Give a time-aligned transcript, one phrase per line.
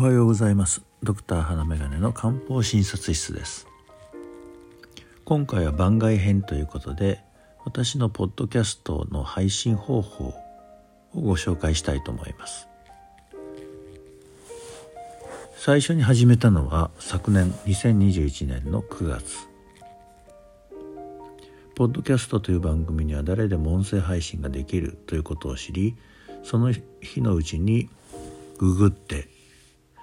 [0.00, 0.80] おはようございます。
[1.02, 3.66] ドクター花眼鏡の漢方診察室です。
[5.26, 7.20] 今回は番外編ということで
[7.66, 12.66] 私のポッドキャストの配信方法をご紹介したいと思います。
[15.56, 19.50] 最初に始めたのは昨年2021年の9月。
[21.74, 25.94] ポッドキャストという番組には誰でも音声配信ができるということを知り
[26.42, 26.72] その
[27.02, 27.90] 日のうちに
[28.56, 29.28] ググって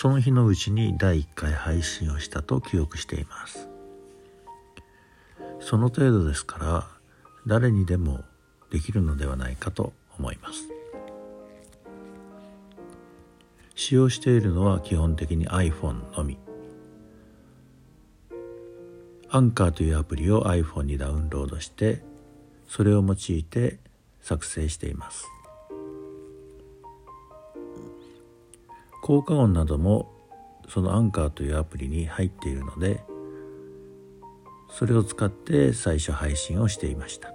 [0.00, 3.68] その日のうちに第1回配信をしたと記憶しています。
[5.58, 6.86] その程度ですから
[7.48, 8.22] 誰にでも
[8.70, 10.68] できるのではないかと思います。
[13.74, 16.38] 使用しているのは基本的に iPhone のみ。
[19.30, 22.04] アンカーというアプリを iPhone にダウンロードして
[22.68, 23.80] それを用いて
[24.20, 25.26] 作成しています。
[29.08, 30.12] 効果音なども
[30.68, 33.02] そのアンカーというアプリに入っているので
[34.70, 37.32] それを使って最初配信をしていました。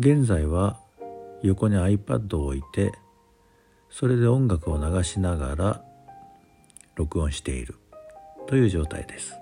[0.00, 0.80] 現在は
[1.44, 2.90] 横に iPad を置いて
[3.88, 5.84] それで音楽を流しながら
[6.96, 7.76] 録音している。
[8.48, 9.36] という状態です。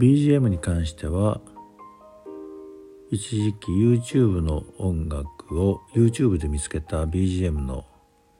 [0.00, 1.40] BGM に関しては
[3.12, 7.84] 一時期 YouTube の音楽を YouTube で見つけた BGM の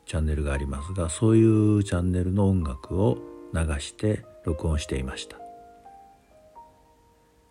[0.07, 3.19] チャンネルがありますがそういうチャンネルの音楽を
[3.53, 5.39] 流して録音していました。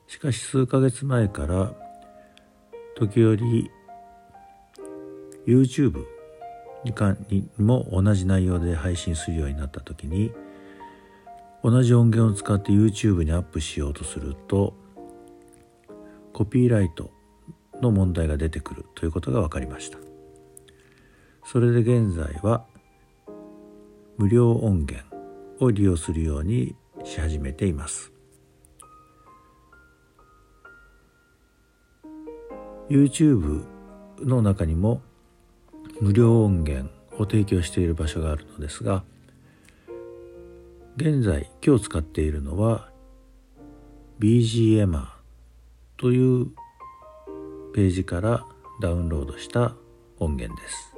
[0.07, 1.73] しかし数ヶ月前から
[2.95, 3.69] 時折
[5.45, 6.05] YouTube
[6.85, 10.31] にかにも同じ内容で配信するようになった時に
[11.63, 14.73] 同じ音源を使って YouTube にアップしようとすると
[16.33, 17.11] コピーライト
[17.81, 19.97] の問題が出てくるということが分かりました。
[21.45, 22.65] それで現在は
[24.17, 25.03] 無料音源
[25.59, 28.11] を利用するようにし始めています。
[32.89, 33.65] YouTube
[34.19, 35.01] の中にも
[36.01, 39.03] 無料音源を提供している場所があるのですが
[40.97, 42.89] 現在今日使っているのは
[44.19, 45.18] BGM
[45.99, 46.45] という
[47.73, 48.45] ページから
[48.81, 49.75] ダウンロードした
[50.17, 50.95] 音源です。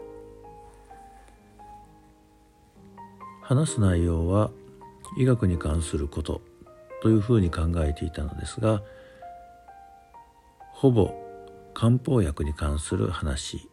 [3.41, 4.51] 話す内容は
[5.17, 6.41] 医学に関すること
[7.01, 8.81] というふうに考えていたのですが
[10.72, 11.13] ほぼ
[11.73, 13.68] 漢方薬に関する話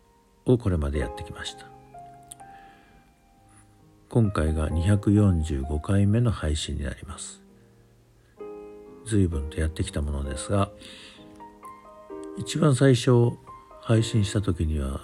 [0.47, 1.67] をこれまでやってきました。
[4.09, 7.43] 今回が245回目の配信になります。
[9.05, 10.71] 随分とやってきたものですが
[12.39, 13.33] 一番最初
[13.83, 15.01] 配信した時には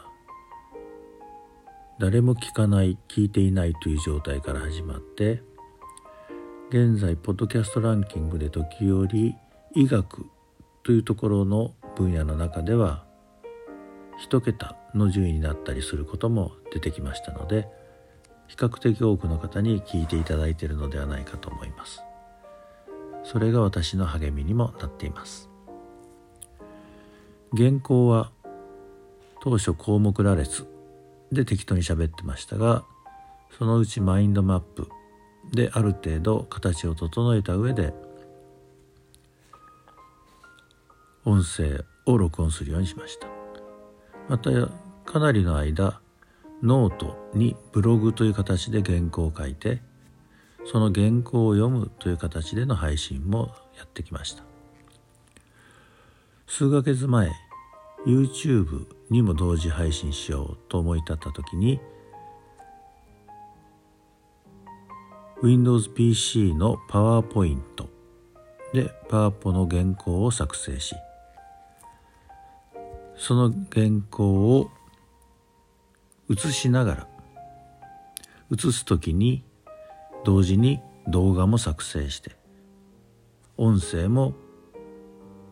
[1.99, 5.43] 誰も聞かない聞いていないという状態から始まって
[6.71, 9.35] 現在ポッドキャストランキングで時折
[9.75, 10.27] 医学
[10.85, 13.05] というところの分野の中では
[14.23, 17.67] 一桁の順位になったりすることも出てきましたので
[18.47, 22.01] 比較的多くの方に聞いていただいているのではないかと思います。
[23.25, 25.54] それが私の励みにもなっています。
[27.57, 28.31] 原稿は
[29.41, 30.67] 当初項目羅列
[31.31, 32.85] で適当に喋ってましたが
[33.57, 34.89] そのうちマインドマップ
[35.53, 37.95] である程度形を整えた上で
[41.25, 43.29] 音声を録音するようにしました。
[44.29, 44.51] また
[45.05, 46.01] かなりの間
[46.63, 49.81] ノートにブログという形で原稿を書いて
[50.67, 54.43] その原稿を読むという形での配信もやってきました。
[56.47, 57.31] 数ヶ月前
[58.07, 61.81] YouTube にも同時配信しようと思い立った時に
[65.43, 67.61] Windows PC の PowerPoint
[68.73, 70.95] で PowerPo の原稿を作成し
[73.17, 74.71] その原稿を
[76.29, 77.09] 写しながら
[78.51, 79.45] 写す時に
[80.25, 82.37] 同時に動画も作成して
[83.57, 84.35] 音声も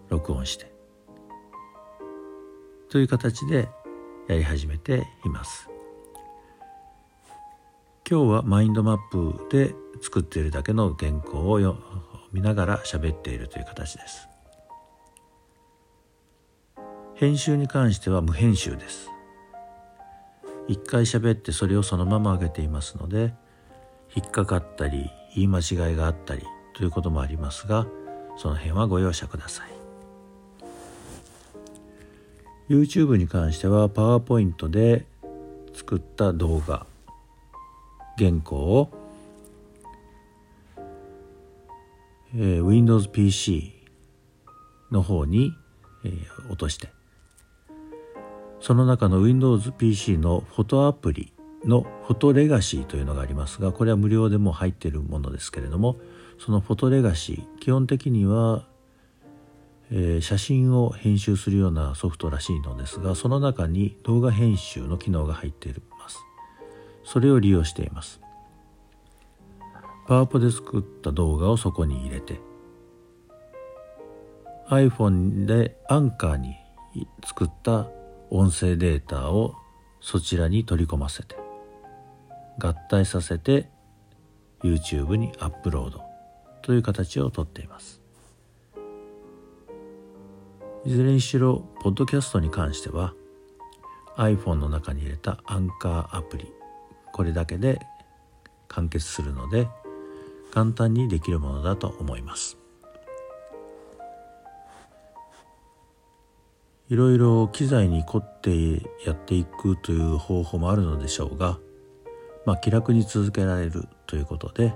[0.08, 0.71] 録音して
[2.92, 3.70] という形で
[4.28, 5.70] やり始めています。
[8.06, 11.76] 今日はマインドマップで作っているだけの原稿を
[12.34, 14.28] 見ながら喋っているという形です。
[17.14, 19.08] 編集に関しては無編集です。
[20.68, 23.32] 一回喋ってそれをそのまま上げていますので
[24.14, 26.42] 引っかかったり言い間違いがあったり
[26.74, 27.86] ということもありますが
[28.36, 29.81] その辺はご容赦ください。
[32.69, 35.05] YouTube に関しては PowerPoint で
[35.75, 36.87] 作った動画
[38.19, 38.91] 原稿を、
[42.35, 43.73] えー、Windows PC
[44.91, 45.53] の方に、
[46.05, 46.88] えー、落として
[48.61, 51.32] その中の Windows PC のフォトアプリ
[51.64, 55.97] のフォトレガシーというのがありますがこれは無料でも入っているものですけれども
[56.38, 58.67] そのフォトレガシー基本的には、
[59.94, 66.18] えー、写真を編集するようなソフトらしいのですがその中に動画編集の機能が入っています。
[67.04, 68.20] それを利用しています。
[70.06, 72.40] パワポで作った動画をそこに入れて
[74.68, 76.56] iPhone でアンカーに
[77.24, 77.88] 作った
[78.30, 79.54] 音声データを
[80.00, 81.36] そちらに取り込ませて
[82.58, 83.68] 合体させて
[84.62, 86.02] YouTube にアップロード
[86.62, 88.01] という形をとっています。
[90.84, 93.14] いずれにしろポッドキャストに関しては
[94.17, 96.52] iPhone の中に入れたアンカーアプリ
[97.12, 97.79] これだけで
[98.67, 99.69] 完結するので
[100.50, 102.58] 簡単にできるものだと思います。
[106.90, 111.58] いろいろ機材に凝ってやっていくという方法もあるのでしょうが
[112.44, 114.75] まあ気楽に続けられるということで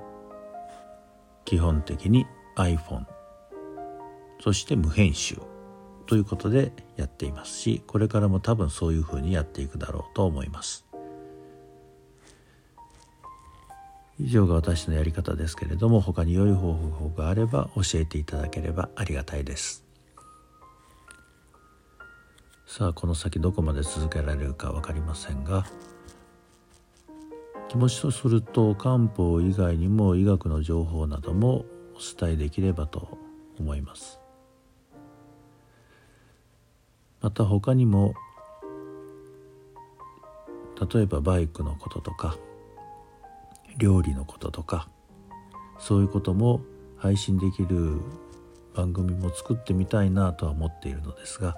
[1.44, 2.24] 基本的に
[2.56, 3.04] iPhone
[4.40, 5.36] そして無編集。
[6.06, 10.86] ということでやっていますしこれからも多分そういうふうにやっていくだろうと思います。
[14.18, 19.84] 以上が私のやり方ですけれども他に良い方法があれば教えていただければありがたいです。
[22.66, 25.66] さあこの先どこまで続けられるか分かりませんが
[27.68, 31.64] 気持ちとすると漢方以外にも医学の情報なども
[31.94, 33.18] お伝えできればと
[33.58, 34.25] 思います。
[37.26, 38.14] また他にも
[40.92, 42.36] 例えばバイクのこととか
[43.78, 44.88] 料理のこととか
[45.80, 46.60] そういうことも
[46.96, 48.00] 配信できる
[48.76, 51.56] 番組も作ってみたいなとは思っているのですが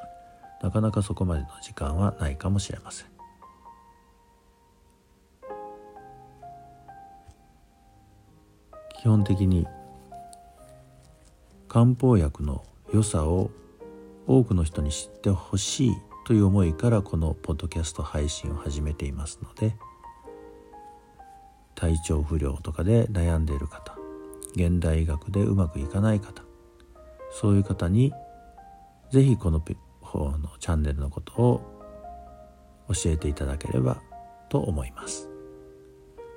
[0.62, 3.09] なかなかそこまでの時間はないかもしれません。
[8.99, 9.67] 基本的に
[11.69, 13.50] 漢方薬の良さを
[14.29, 19.75] 多くの人に知ってほしいという思いからこのポッドキャスト配信を始めていますので
[21.75, 23.97] 体調不良とかで悩んでいる方
[24.55, 26.43] 現代医学でうまくいかない方
[27.33, 28.13] そういう方に
[29.11, 29.61] 是非この
[30.03, 31.79] 方のチャンネルのことを
[32.89, 34.01] 教えていただければ
[34.49, 35.29] と思います。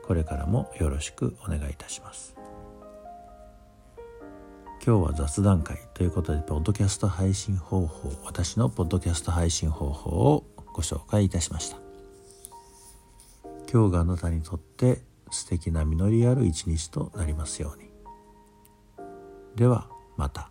[0.03, 2.40] これからもよろしくお願いいたします。
[4.83, 10.43] 今日は雑談会ということでポッドキャスト配信方法私のポッドキャスト配信方法を
[10.73, 11.77] ご紹介いたしました。
[13.71, 17.91] 今日があなたにとって素敵な実りある一日となりますように。
[19.55, 19.87] では
[20.17, 20.49] また。